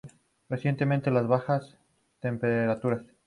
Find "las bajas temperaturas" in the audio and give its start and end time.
1.11-3.03